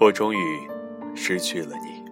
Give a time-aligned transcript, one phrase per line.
[0.00, 0.66] 我终于
[1.14, 2.02] 失去了你。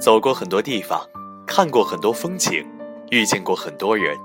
[0.00, 1.06] 走过很多地方，
[1.46, 2.66] 看过很多风景，
[3.10, 4.16] 遇见过很多人，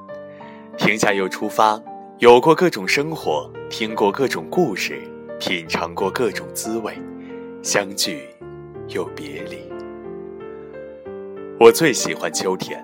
[0.78, 1.78] 停下又出发，
[2.20, 5.02] 有过各种生活，听过各种故事，
[5.42, 6.98] 品尝过各种滋味，
[7.62, 8.30] 相聚
[8.88, 9.58] 又别离。
[11.60, 12.84] 我最喜欢秋天，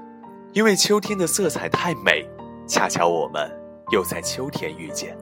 [0.52, 2.27] 因为秋天的色彩太美，
[2.67, 3.52] 恰巧我们
[3.91, 5.17] 又在秋天遇见。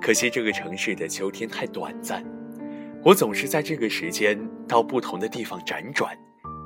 [0.00, 2.24] 可惜这个城市的秋天太短暂，
[3.02, 6.16] 我总是在这个时间到不同的地方辗转。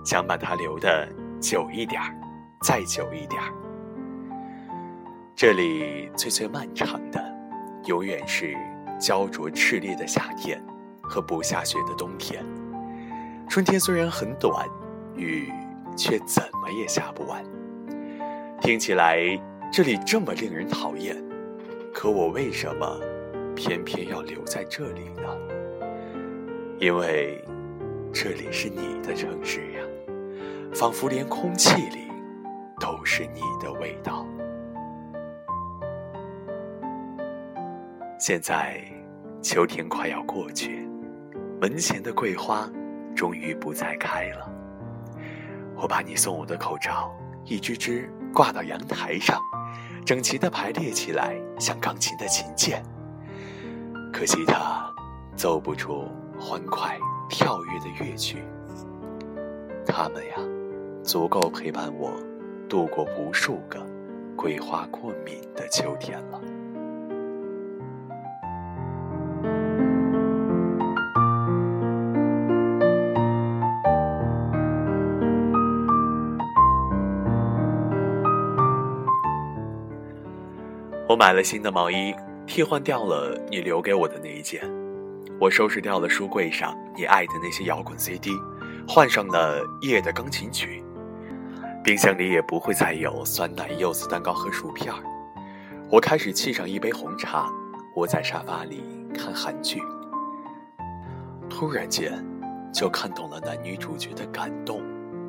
[0.04, 1.06] 想把它留的
[1.38, 2.14] 久一点儿，
[2.62, 3.52] 再久一点儿。
[5.36, 7.22] 这里最最漫长的，
[7.84, 8.56] 永远是
[8.98, 10.62] 焦灼炽烈的夏天
[11.02, 12.42] 和不下雪的冬天。
[13.48, 14.66] 春天虽然很短，
[15.14, 15.52] 雨
[15.94, 17.44] 却怎么也下不完。
[18.60, 19.18] 听起来
[19.70, 21.16] 这里这么令人讨厌，
[21.92, 23.00] 可我为什么
[23.54, 25.22] 偏偏要留在这里呢？
[26.78, 27.44] 因为
[28.12, 29.80] 这里是你的城市呀。
[30.74, 32.10] 仿佛连空气里
[32.78, 34.26] 都是你的味道。
[38.18, 38.80] 现在，
[39.42, 40.86] 秋天快要过去，
[41.60, 42.70] 门前的桂花
[43.16, 44.52] 终于不再开了。
[45.74, 47.12] 我把你送我的口罩
[47.44, 49.40] 一只只挂到阳台上，
[50.08, 52.82] 整齐的排列起来，像钢琴的琴键。
[54.10, 54.90] 可惜它
[55.36, 56.08] 奏不出
[56.40, 58.42] 欢快跳跃的乐曲。
[59.84, 60.32] 它们呀。
[61.04, 62.12] 足够陪伴我
[62.70, 63.86] 度过无数个
[64.34, 66.40] 桂花过敏的秋天了。
[81.08, 82.14] 我买了新的毛衣，
[82.46, 84.62] 替换掉了你留给我的那一件。
[85.40, 88.32] 我收拾掉了书柜上你爱的那些摇滚 CD，
[88.86, 90.84] 换上了夜的钢琴曲。
[91.82, 95.00] 冰箱里也不会再有酸奶、柚子蛋糕和薯片儿。
[95.90, 97.50] 我开始沏上一杯红茶，
[97.96, 99.80] 窝在沙发里看韩剧。
[101.48, 102.22] 突然间，
[102.70, 104.82] 就看懂了男女主角的感动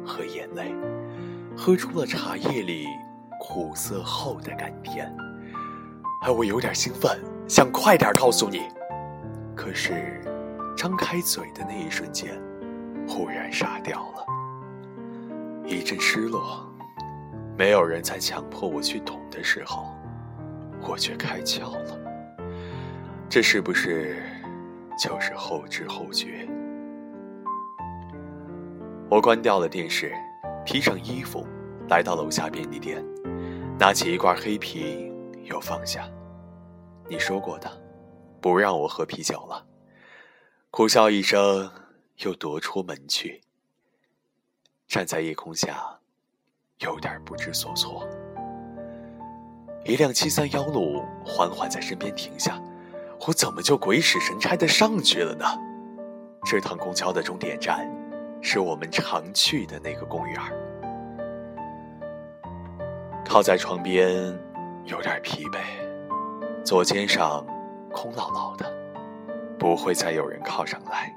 [0.05, 0.75] 和眼泪，
[1.55, 2.85] 喝出了茶叶里
[3.39, 5.09] 苦涩后的甘甜。
[6.21, 8.63] 哎，我有点兴奋，想快点告诉你。
[9.55, 10.21] 可是，
[10.75, 12.37] 张开嘴的那一瞬间，
[13.07, 14.25] 忽然傻掉了。
[15.65, 16.69] 一阵失落，
[17.57, 19.95] 没有人在强迫我去懂的时候，
[20.81, 21.97] 我却开窍了。
[23.29, 24.21] 这是不是
[25.01, 26.45] 就是后知后觉？
[29.09, 30.11] 我关掉了电视，
[30.65, 31.47] 披上衣服，
[31.87, 33.01] 来到楼下便利店，
[33.79, 35.08] 拿起一罐黑啤，
[35.49, 36.09] 又放下。
[37.09, 37.69] 你说过的，
[38.39, 39.65] 不让我喝啤酒了。
[40.71, 41.71] 苦笑一声，
[42.19, 43.41] 又踱出门去。
[44.87, 45.99] 站在夜空下，
[46.79, 48.07] 有点不知所措。
[49.85, 52.61] 一辆七三幺路缓缓在身边停下，
[53.27, 55.45] 我怎么就鬼使神差的上去了呢？
[56.45, 57.89] 这趟公交的终点站，
[58.41, 60.39] 是我们常去的那个公园。
[63.25, 64.37] 靠在床边，
[64.85, 65.59] 有点疲惫，
[66.63, 67.45] 左肩上
[67.91, 68.65] 空落落的，
[69.57, 71.13] 不会再有人靠上来。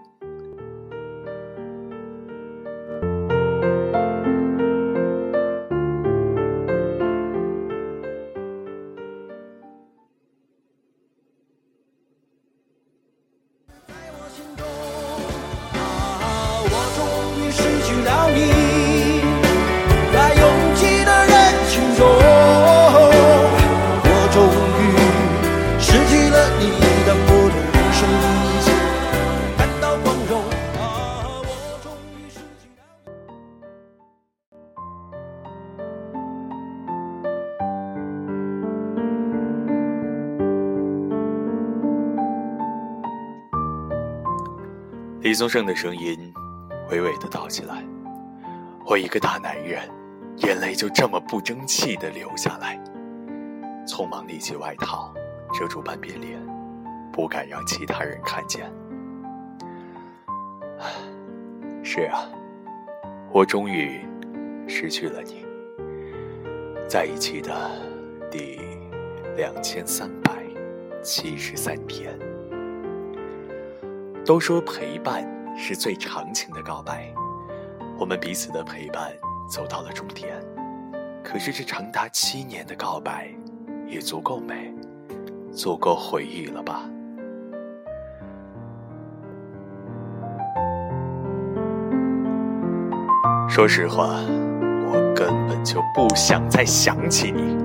[45.23, 46.35] 李宗盛的声音
[46.91, 47.85] 娓娓的道起来
[48.85, 49.89] ：“我一个大男人，
[50.39, 52.77] 眼泪就这么不争气的流下来，
[53.87, 55.15] 匆忙立起外套
[55.57, 56.41] 遮住半边脸，
[57.13, 58.69] 不敢让其他人看见。
[61.85, 62.27] 是啊，
[63.31, 64.01] 我终于
[64.67, 65.47] 失去了你。
[66.89, 67.71] 在一起的
[68.29, 68.59] 第
[69.37, 70.43] 两千三百
[71.01, 72.13] 七十三天。”
[74.25, 75.27] 都说陪伴
[75.57, 77.13] 是最长情的告白，
[77.99, 79.13] 我们彼此的陪伴
[79.49, 80.41] 走到了终点，
[81.25, 83.29] 可是这长达七年的告白，
[83.85, 84.73] 也足够美，
[85.53, 86.83] 足够回忆了吧？
[93.49, 94.07] 说实话，
[94.87, 97.57] 我根本就不想再想起你，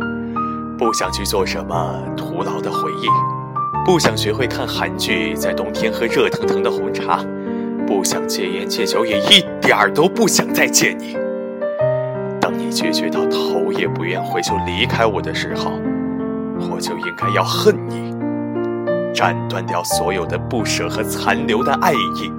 [0.76, 3.08] 不想去做什么徒劳的回忆，
[3.88, 7.24] 不想学会看韩剧，在冬天喝热腾腾的红茶，
[7.88, 11.18] 不想戒烟戒酒，也一点儿都不想再见你。
[12.42, 15.72] 当你决绝到头也不愿回就离开我的时候，
[16.70, 18.14] 我就应该要恨你，
[19.14, 22.30] 斩断掉所有的不舍和残留的爱意。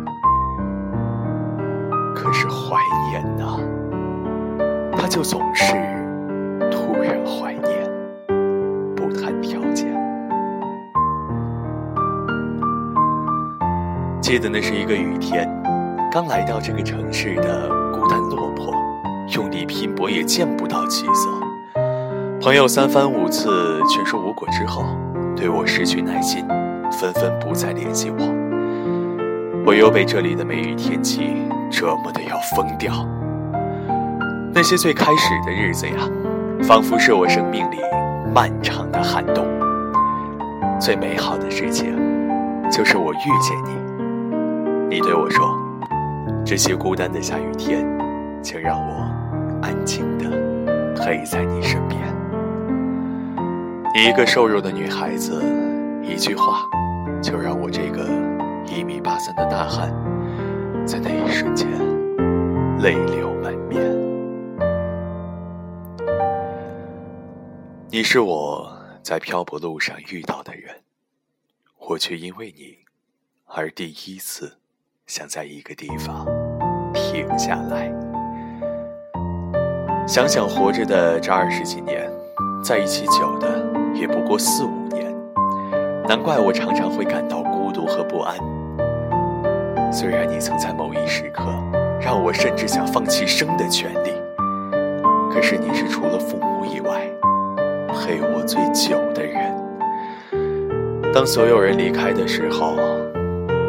[2.15, 2.77] 可是怀
[3.11, 3.59] 念呢，
[4.93, 5.73] 他就总是
[6.71, 7.91] 突然怀念，
[8.95, 9.98] 不谈条件。
[14.29, 15.49] 记得那是一个雨天，
[16.13, 18.75] 刚来到这个城市的孤单落魄，
[19.35, 21.31] 用力拼搏也见不到起色。
[22.39, 24.85] 朋友三番五次劝说无果之后，
[25.35, 26.47] 对我失去耐心，
[26.93, 29.65] 纷纷不再联系我。
[29.65, 31.33] 我又被这里的梅雨天气。
[31.71, 33.07] 折磨的要疯掉。
[34.55, 35.95] 那些最开始的日子呀，
[36.63, 37.79] 仿佛是我生命里
[38.35, 39.47] 漫长的寒冬。
[40.79, 41.95] 最美好的事情，
[42.71, 43.98] 就是我遇见你。
[44.91, 45.55] 你对我说
[46.47, 47.87] ：“这些孤单的下雨天，
[48.43, 50.31] 请让我安静的
[50.97, 52.01] 陪在你身边。”
[53.95, 55.45] 一个瘦弱的女孩子，
[56.03, 56.67] 一句话，
[57.23, 58.09] 就让我这个
[58.65, 59.93] 一米八三的大汉。
[60.87, 61.69] 在那一瞬间，
[62.79, 63.85] 泪流满面。
[67.91, 70.77] 你是我在漂泊路上遇到的人，
[71.77, 72.79] 我却因为你
[73.45, 74.57] 而第一次
[75.09, 76.27] 想在一个地方
[76.93, 77.91] 停下来。
[80.07, 82.07] 想想活着的这二十几年，
[82.63, 83.59] 在一起久的
[83.95, 85.11] 也不过四五年，
[86.07, 88.37] 难怪我常常会感到孤独和不安。
[89.91, 91.43] 虽然你曾在某一时刻
[91.99, 94.13] 让我甚至想放弃生的权利，
[95.33, 97.09] 可是你是除了父母以外
[97.95, 99.57] 陪我最久的人。
[101.15, 102.77] 当所有人离开的时候，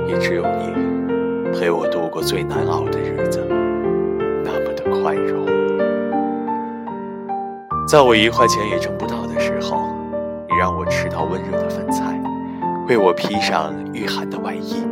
[0.06, 0.99] 也只有你
[1.60, 3.46] 陪我度过最难熬的日子，
[4.46, 5.46] 那么的宽容。
[7.86, 9.84] 在我一块钱也挣不到的时候，
[10.48, 12.18] 你让我吃到温热的饭菜，
[12.88, 14.86] 为我披上御寒的外衣。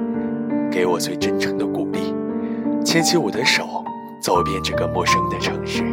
[0.69, 2.13] 给我最真诚的鼓励，
[2.83, 3.65] 牵起我的手，
[4.19, 5.85] 走遍这个陌生的城市，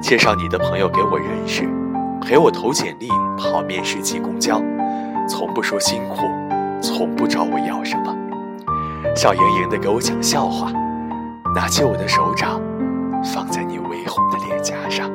[0.00, 1.68] 介绍你的朋友给我认识，
[2.22, 4.62] 陪我投简历、跑面试、挤公交，
[5.28, 6.28] 从不说辛苦，
[6.80, 8.16] 从不找我要什么，
[9.14, 10.72] 笑盈盈的给我讲笑话，
[11.54, 12.60] 拿起我的手掌，
[13.22, 15.10] 放在你微红的脸颊上，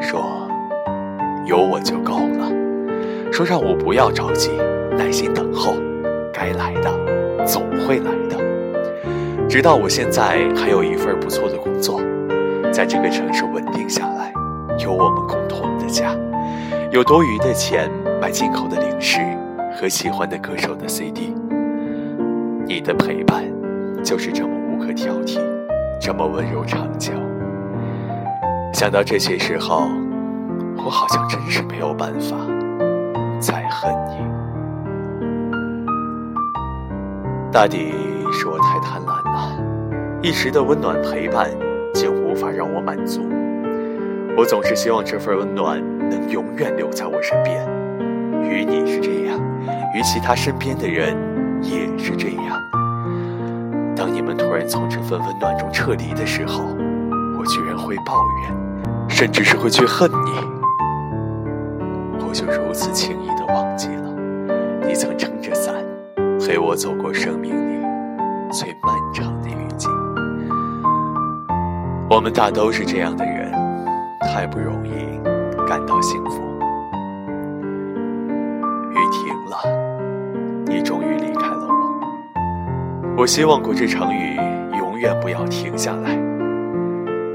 [0.00, 0.20] 说
[1.46, 2.50] 有我就够了，
[3.32, 4.50] 说让我不要着急，
[4.96, 5.74] 耐心等候，
[6.32, 6.92] 该来的。
[7.46, 8.36] 总会来的。
[9.48, 12.02] 直到我现在还有一份不错的工作，
[12.70, 14.30] 在这个城市稳定下来，
[14.78, 16.14] 有我们共同的家，
[16.90, 17.90] 有多余的钱
[18.20, 19.20] 买进口的零食
[19.80, 21.34] 和喜欢的歌手的 CD。
[22.68, 23.44] 你的陪伴
[24.04, 25.40] 就是这么无可挑剔，
[25.98, 27.14] 这么温柔长久。
[28.74, 29.88] 想到这些时候，
[30.76, 32.36] 我好像真是没有办法
[33.40, 34.18] 再恨你。
[37.50, 37.94] 大抵
[38.30, 41.48] 是我太贪婪了，一时的温暖陪伴
[41.94, 43.22] 竟无法让我满足。
[44.36, 47.66] 我总是希望这份温暖能永远留在我身边，
[48.42, 49.40] 与你是这样，
[49.94, 51.16] 与其他身边的人
[51.62, 52.60] 也是这样。
[53.96, 56.62] 当你们突然从这份温暖中撤离的时候，
[57.38, 60.30] 我居然会抱怨，甚至是会去恨你。
[62.26, 64.14] 我就如此轻易的忘记了，
[64.86, 65.74] 你曾撑着伞。
[66.40, 67.84] 陪我走过生命里
[68.50, 69.86] 最漫长的雨季，
[72.08, 73.52] 我们大都是这样的人，
[74.22, 75.20] 太不容易
[75.68, 76.47] 感到幸福。
[83.18, 83.26] 我。
[83.26, 84.36] 希望过这场雨
[84.78, 86.16] 永远不要停下来，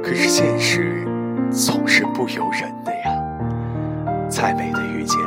[0.02, 1.08] 可是现实
[1.52, 3.12] 总是不由人的呀。
[4.28, 5.18] 再美的遇见，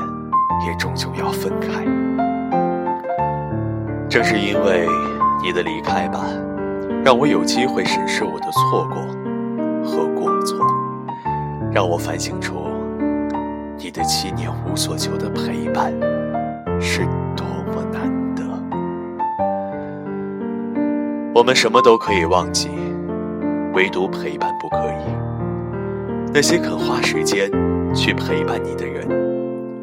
[0.66, 1.84] 也终究要分开。
[4.08, 4.88] 正是因为
[5.40, 6.24] 你的离开吧，
[7.04, 8.96] 让我有机会审视我的错过
[9.84, 10.58] 和过错，
[11.72, 12.66] 让我反省出
[13.78, 15.92] 你的七年无所求的陪伴
[16.80, 17.04] 是
[17.36, 18.25] 多么难得
[21.36, 22.70] 我们什么都可以忘记，
[23.74, 26.32] 唯独陪伴不可以。
[26.32, 27.50] 那些肯花时间
[27.94, 29.06] 去陪伴你的人，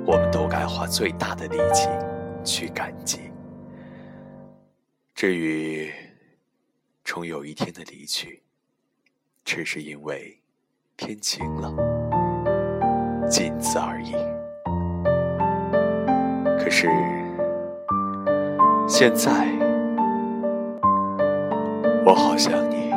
[0.04, 1.88] 我们都该花最大的力气
[2.44, 3.20] 去感激。
[5.14, 5.92] 至于
[7.04, 8.42] 终有一天的离去，
[9.46, 10.36] 只是因为
[10.98, 11.72] 天晴了，
[13.30, 14.14] 仅此而已。
[16.58, 16.90] 可是
[18.88, 19.48] 现在，
[22.06, 22.93] 我好想你。